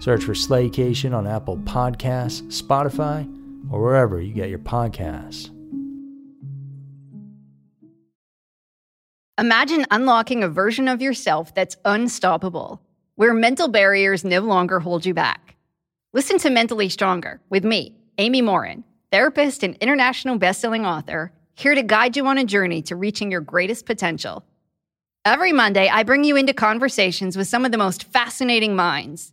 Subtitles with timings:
[0.00, 3.26] Search for Slaycation on Apple Podcasts, Spotify,
[3.70, 5.50] or wherever you get your podcasts.
[9.38, 12.80] Imagine unlocking a version of yourself that's unstoppable,
[13.14, 15.56] where mental barriers no longer hold you back.
[16.12, 18.82] Listen to Mentally Stronger with me, Amy Morin,
[19.12, 23.40] therapist and international bestselling author, here to guide you on a journey to reaching your
[23.40, 24.44] greatest potential.
[25.24, 29.32] Every Monday, I bring you into conversations with some of the most fascinating minds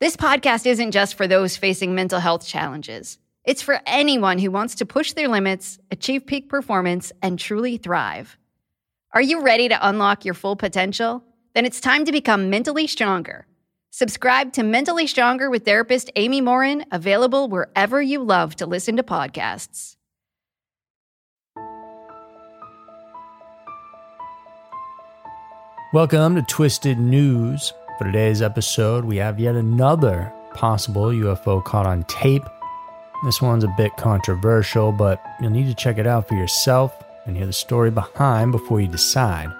[0.00, 3.18] This podcast isn't just for those facing mental health challenges.
[3.44, 8.38] It's for anyone who wants to push their limits, achieve peak performance, and truly thrive.
[9.12, 11.22] Are you ready to unlock your full potential?
[11.54, 13.46] Then it's time to become mentally stronger.
[13.90, 19.02] Subscribe to Mentally Stronger with therapist Amy Morin, available wherever you love to listen to
[19.02, 19.96] podcasts.
[25.92, 27.74] Welcome to Twisted News.
[28.00, 32.46] For today's episode, we have yet another possible UFO caught on tape.
[33.26, 36.94] This one's a bit controversial, but you'll need to check it out for yourself
[37.26, 39.50] and hear the story behind before you decide.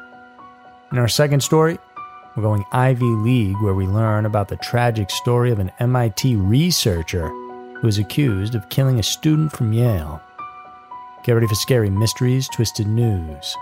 [0.91, 1.77] In our second story,
[2.35, 7.29] we're going Ivy League, where we learn about the tragic story of an MIT researcher
[7.29, 10.19] who is accused of killing a student from Yale.
[11.25, 13.55] Get ready for scary mysteries, twisted news.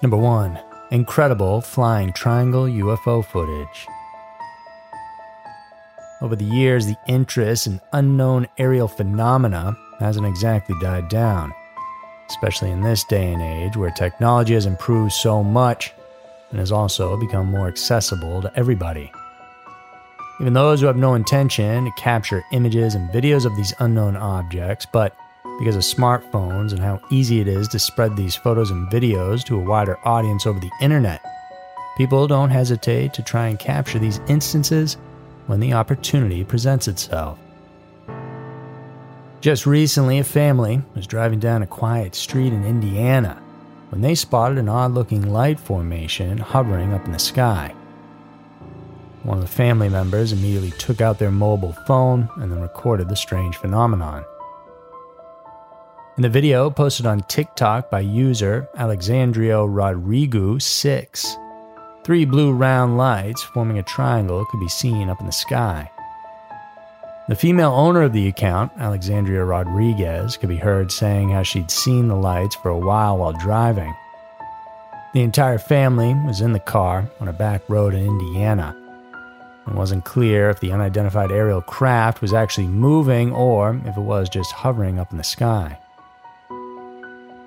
[0.00, 0.60] Number one
[0.94, 3.88] incredible flying triangle UFO footage.
[6.22, 11.52] Over the years, the interest in unknown aerial phenomena hasn't exactly died down,
[12.30, 15.92] especially in this day and age where technology has improved so much
[16.50, 19.10] and has also become more accessible to everybody.
[20.40, 24.86] Even those who have no intention to capture images and videos of these unknown objects,
[24.86, 25.16] but
[25.58, 29.56] because of smartphones and how easy it is to spread these photos and videos to
[29.56, 31.24] a wider audience over the internet.
[31.96, 34.96] People don't hesitate to try and capture these instances
[35.46, 37.38] when the opportunity presents itself.
[39.40, 43.40] Just recently, a family was driving down a quiet street in Indiana
[43.90, 47.74] when they spotted an odd looking light formation hovering up in the sky.
[49.22, 53.16] One of the family members immediately took out their mobile phone and then recorded the
[53.16, 54.24] strange phenomenon.
[56.16, 61.36] In the video posted on TikTok by user Alexandrio Rodrigo 6,
[62.04, 65.90] three blue round lights forming a triangle could be seen up in the sky.
[67.26, 72.06] The female owner of the account, Alexandria Rodriguez, could be heard saying how she'd seen
[72.06, 73.92] the lights for a while while driving.
[75.14, 78.72] The entire family was in the car on a back road in Indiana.
[79.66, 84.28] It wasn't clear if the unidentified aerial craft was actually moving or if it was
[84.28, 85.80] just hovering up in the sky.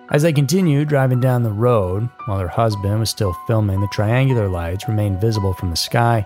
[0.09, 4.47] As they continued driving down the road, while her husband was still filming, the triangular
[4.47, 6.25] lights remained visible from the sky,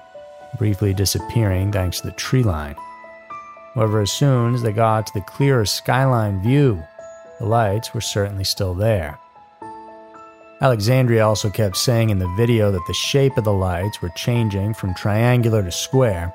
[0.59, 2.75] briefly disappearing thanks to the tree line.
[3.73, 6.83] However, as soon as they got to the clearer skyline view,
[7.39, 9.17] the lights were certainly still there.
[10.61, 14.75] Alexandria also kept saying in the video that the shape of the lights were changing
[14.75, 16.31] from triangular to square.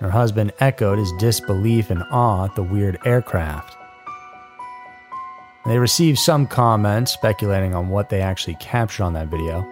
[0.00, 3.77] Her husband echoed his disbelief and awe at the weird aircraft.
[5.68, 9.68] They received some comments speculating on what they actually captured on that video.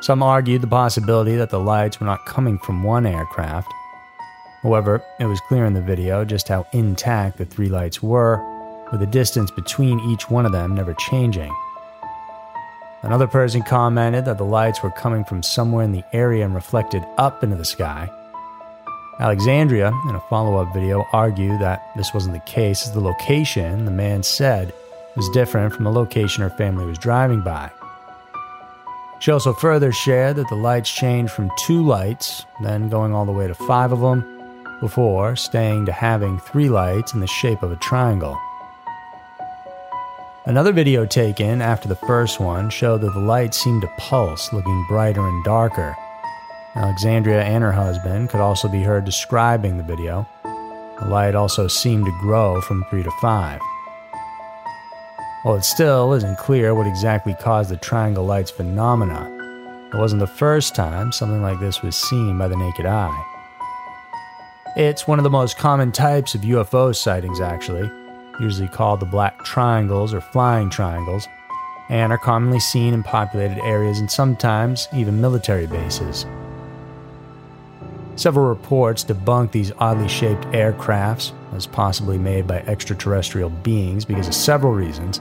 [0.00, 3.70] Some argued the possibility that the lights were not coming from one aircraft.
[4.62, 8.42] However, it was clear in the video just how intact the three lights were,
[8.90, 11.54] with the distance between each one of them never changing.
[13.02, 17.04] Another person commented that the lights were coming from somewhere in the area and reflected
[17.18, 18.08] up into the sky.
[19.20, 23.84] Alexandria, in a follow up video, argued that this wasn't the case as the location,
[23.84, 24.72] the man said,
[25.18, 27.68] was different from the location her family was driving by.
[29.18, 33.32] She also further shared that the lights changed from two lights, then going all the
[33.32, 34.24] way to five of them,
[34.78, 38.38] before staying to having three lights in the shape of a triangle.
[40.46, 44.86] Another video taken after the first one showed that the lights seemed to pulse, looking
[44.88, 45.96] brighter and darker.
[46.76, 50.28] Alexandria and her husband could also be heard describing the video.
[51.00, 53.60] The light also seemed to grow from 3 to 5.
[55.44, 59.30] While it still isn't clear what exactly caused the triangle lights phenomena,
[59.92, 63.24] it wasn't the first time something like this was seen by the naked eye.
[64.74, 67.88] It's one of the most common types of UFO sightings, actually,
[68.40, 71.28] usually called the black triangles or flying triangles,
[71.88, 76.26] and are commonly seen in populated areas and sometimes even military bases.
[78.18, 84.34] Several reports debunk these oddly shaped aircrafts as possibly made by extraterrestrial beings because of
[84.34, 85.20] several reasons.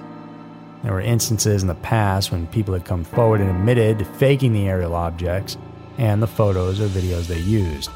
[0.81, 4.51] There were instances in the past when people had come forward and admitted to faking
[4.51, 5.59] the aerial objects
[5.99, 7.91] and the photos or videos they used.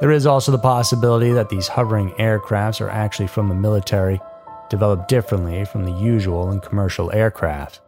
[0.00, 4.20] There is also the possibility that these hovering aircrafts are actually from the military,
[4.70, 7.80] developed differently from the usual and commercial aircraft.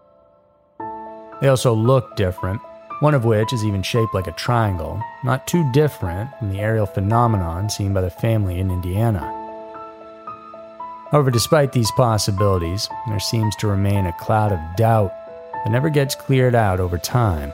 [1.40, 2.60] They also look different
[3.00, 6.86] one of which is even shaped like a triangle, not too different from the aerial
[6.86, 9.36] phenomenon seen by the family in Indiana.
[11.10, 15.12] However, despite these possibilities, there seems to remain a cloud of doubt
[15.64, 17.52] that never gets cleared out over time.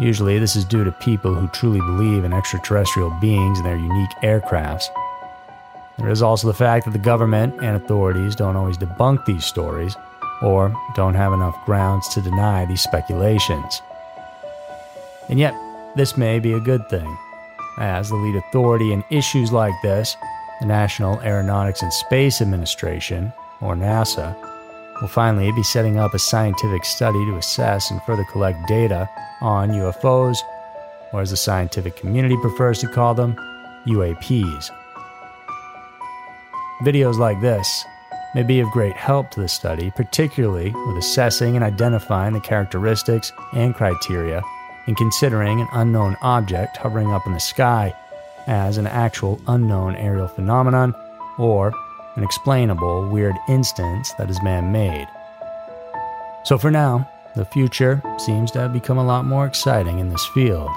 [0.00, 4.10] Usually, this is due to people who truly believe in extraterrestrial beings and their unique
[4.22, 4.86] aircrafts.
[5.98, 9.94] There is also the fact that the government and authorities don't always debunk these stories
[10.42, 13.82] or don't have enough grounds to deny these speculations.
[15.30, 15.54] And yet,
[15.94, 17.16] this may be a good thing,
[17.78, 20.16] as the lead authority in issues like this,
[20.58, 24.36] the National Aeronautics and Space Administration, or NASA,
[25.00, 29.08] will finally be setting up a scientific study to assess and further collect data
[29.40, 30.38] on UFOs,
[31.12, 33.36] or as the scientific community prefers to call them,
[33.86, 34.70] UAPs.
[36.82, 37.84] Videos like this
[38.34, 43.32] may be of great help to the study, particularly with assessing and identifying the characteristics
[43.52, 44.42] and criteria
[44.90, 47.94] in considering an unknown object hovering up in the sky
[48.48, 50.92] as an actual unknown aerial phenomenon
[51.38, 51.72] or
[52.16, 55.06] an explainable weird instance that is man made.
[56.42, 60.26] So for now, the future seems to have become a lot more exciting in this
[60.34, 60.68] field.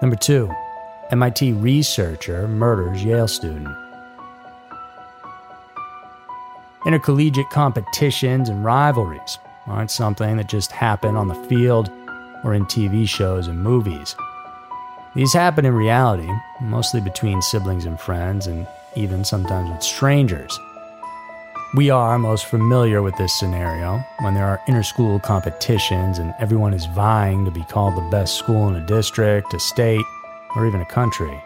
[0.00, 0.50] Number two,
[1.10, 3.68] MIT researcher murders Yale student.
[6.86, 11.90] Intercollegiate competitions and rivalries aren't something that just happen on the field
[12.42, 14.14] or in TV shows and movies.
[15.14, 16.28] These happen in reality,
[16.60, 18.66] mostly between siblings and friends, and
[18.96, 20.58] even sometimes with strangers.
[21.74, 26.86] We are most familiar with this scenario when there are interschool competitions and everyone is
[26.86, 30.04] vying to be called the best school in a district, a state,
[30.54, 31.42] or even a country.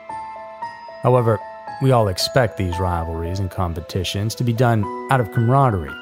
[1.02, 1.38] However,
[1.80, 5.94] we all expect these rivalries and competitions to be done out of camaraderie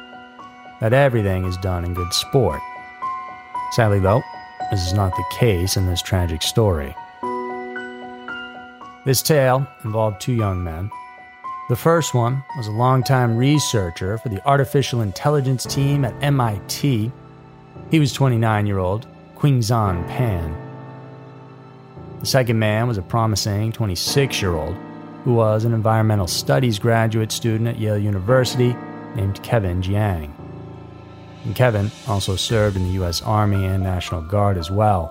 [0.80, 2.61] that everything is done in good sport.
[3.73, 4.23] Sadly, though,
[4.71, 6.95] this is not the case in this tragic story.
[9.04, 10.90] This tale involved two young men.
[11.68, 17.11] The first one was a longtime researcher for the artificial intelligence team at MIT.
[17.90, 19.06] He was 29 year old
[19.37, 20.56] Qinxuan Pan.
[22.21, 24.76] The second man was a promising 26 year old
[25.25, 28.76] who was an environmental studies graduate student at Yale University
[29.14, 30.33] named Kevin Jiang
[31.47, 33.23] and Kevin also served in the U.S.
[33.23, 35.11] Army and National Guard as well.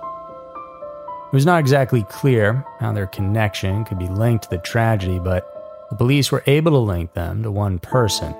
[1.32, 5.88] It was not exactly clear how their connection could be linked to the tragedy, but
[5.90, 8.34] the police were able to link them to one person,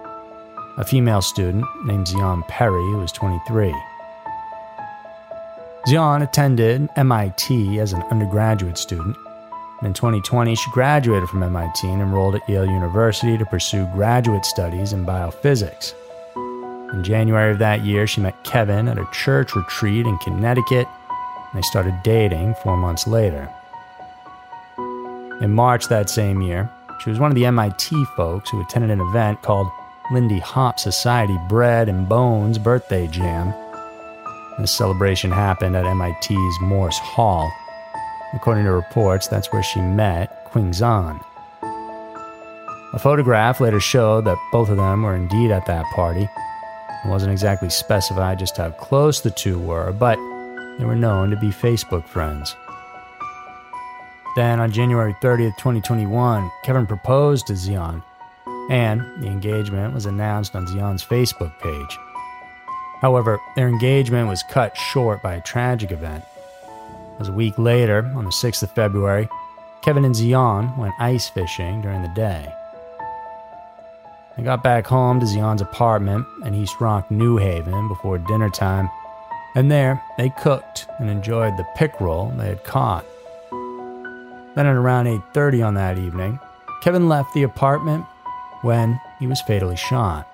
[0.76, 3.74] a female student named Zion Perry, who was 23.
[5.88, 9.16] Xian attended MIT as an undergraduate student.
[9.82, 14.92] In 2020, she graduated from MIT and enrolled at Yale University to pursue graduate studies
[14.92, 15.94] in biophysics.
[16.92, 21.58] In January of that year, she met Kevin at a church retreat in Connecticut, and
[21.58, 23.48] they started dating four months later.
[25.40, 29.00] In March that same year, she was one of the MIT folks who attended an
[29.00, 29.68] event called
[30.12, 33.52] Lindy Hop Society Bread and Bones Birthday Jam.
[34.58, 37.52] This celebration happened at MIT's Morss Hall.
[38.32, 41.20] According to reports, that's where she met Qinxuan.
[42.94, 46.28] A photograph later showed that both of them were indeed at that party.
[47.06, 50.16] It wasn't exactly specified just how close the two were, but
[50.76, 52.56] they were known to be Facebook friends.
[54.34, 58.02] Then, on January 30th, 2021, Kevin proposed to Zion,
[58.70, 61.98] and the engagement was announced on Zion's Facebook page.
[63.00, 66.24] However, their engagement was cut short by a tragic event.
[66.64, 69.28] It was a week later, on the 6th of February,
[69.80, 72.52] Kevin and Zion went ice fishing during the day.
[74.36, 78.90] They got back home to Zion's apartment in East Rock, New Haven before dinner time,
[79.54, 83.06] and there they cooked and enjoyed the pickerel they had caught.
[84.54, 86.38] Then at around 8:30 on that evening,
[86.82, 88.04] Kevin left the apartment
[88.60, 90.28] when he was fatally shot.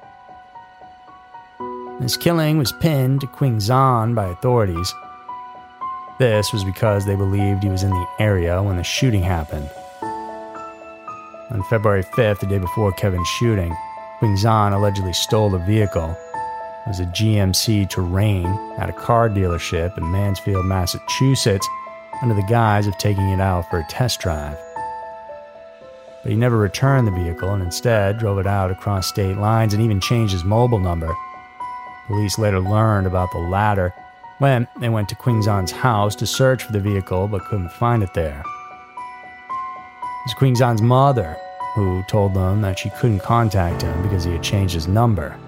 [2.01, 4.93] His killing was pinned to Qinxuan by authorities.
[6.19, 9.71] This was because they believed he was in the area when the shooting happened.
[11.51, 13.77] On February 5th, the day before Kevin's shooting,
[14.23, 16.17] Qinxuan allegedly stole a vehicle.
[16.87, 18.47] It was a GMC Terrain
[18.79, 21.69] at a car dealership in Mansfield, Massachusetts,
[22.23, 24.57] under the guise of taking it out for a test drive.
[26.23, 29.83] But he never returned the vehicle and instead drove it out across state lines and
[29.83, 31.13] even changed his mobile number.
[32.07, 33.93] Police later learned about the latter
[34.39, 38.15] when they went to Qinxuan's house to search for the vehicle but couldn't find it
[38.15, 38.45] there.
[39.49, 41.37] It was Qinxuan's mother
[41.75, 45.39] who told them that she couldn't contact him because he had changed his number.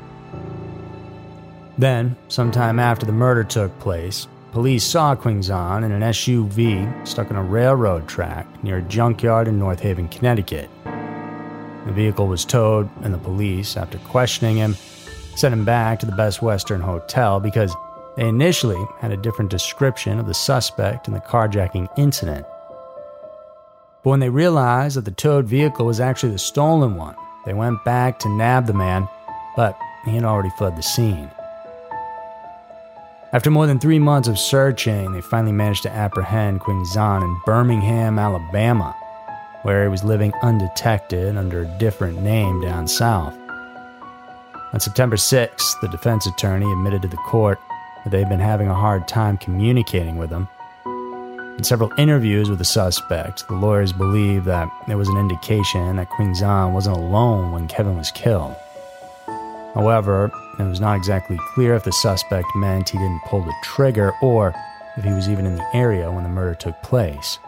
[1.76, 7.36] Then, sometime after the murder took place, Police saw Qinxuan in an SUV stuck on
[7.36, 10.70] a railroad track near a junkyard in North Haven, Connecticut.
[10.84, 14.76] The vehicle was towed, and the police, after questioning him,
[15.34, 17.74] sent him back to the Best Western Hotel because
[18.16, 22.46] they initially had a different description of the suspect in the carjacking incident.
[24.04, 27.82] But when they realized that the towed vehicle was actually the stolen one, they went
[27.84, 29.08] back to nab the man,
[29.56, 31.30] but he had already fled the scene.
[33.32, 37.40] After more than three months of searching, they finally managed to apprehend Qing Zhan in
[37.46, 38.94] Birmingham, Alabama,
[39.62, 43.34] where he was living undetected under a different name down south.
[44.74, 47.58] On September 6th, the defense attorney admitted to the court
[48.04, 50.46] that they had been having a hard time communicating with him.
[51.56, 56.10] In several interviews with the suspect, the lawyers believed that there was an indication that
[56.10, 58.56] Qinxuan wasn't alone when Kevin was killed.
[59.72, 64.12] However, it was not exactly clear if the suspect meant he didn't pull the trigger
[64.20, 64.52] or
[64.96, 67.38] if he was even in the area when the murder took place.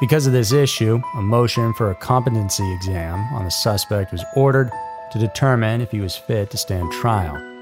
[0.00, 4.70] Because of this issue, a motion for a competency exam on the suspect was ordered
[5.12, 7.53] to determine if he was fit to stand trial.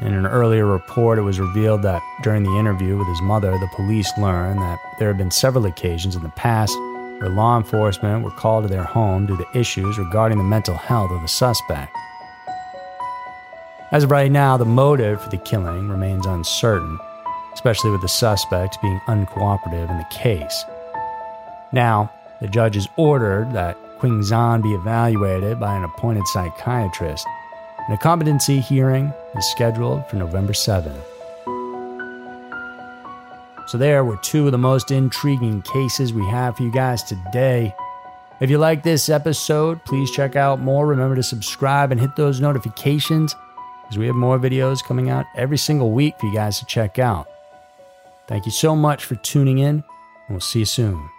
[0.00, 3.70] In an earlier report, it was revealed that during the interview with his mother, the
[3.74, 6.72] police learned that there had been several occasions in the past
[7.18, 11.10] where law enforcement were called to their home due to issues regarding the mental health
[11.10, 11.92] of the suspect.
[13.90, 16.98] As of right now, the motive for the killing remains uncertain,
[17.52, 20.64] especially with the suspect being uncooperative in the case.
[21.72, 27.26] Now, the judge has ordered that Qinxuan be evaluated by an appointed psychiatrist,
[27.88, 31.02] and a competency hearing is scheduled for November 7th.
[33.66, 37.74] So, there were two of the most intriguing cases we have for you guys today.
[38.40, 40.86] If you like this episode, please check out more.
[40.86, 43.34] Remember to subscribe and hit those notifications
[43.82, 46.98] because we have more videos coming out every single week for you guys to check
[46.98, 47.26] out.
[48.26, 49.84] Thank you so much for tuning in, and
[50.28, 51.17] we'll see you soon.